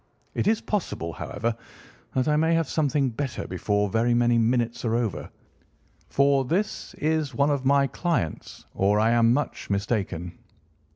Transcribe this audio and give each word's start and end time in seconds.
It 0.33 0.47
is 0.47 0.61
possible, 0.61 1.13
however, 1.13 1.55
that 2.15 2.27
I 2.27 2.35
may 2.35 2.55
have 2.55 2.67
something 2.67 3.11
better 3.11 3.45
before 3.47 3.87
very 3.87 4.15
many 4.15 4.39
minutes 4.39 4.83
are 4.83 4.95
over, 4.95 5.29
for 6.09 6.43
this 6.43 6.95
is 6.95 7.35
one 7.35 7.51
of 7.51 7.65
my 7.65 7.85
clients, 7.85 8.65
or 8.73 8.99
I 8.99 9.11
am 9.11 9.31
much 9.31 9.69
mistaken." 9.69 10.39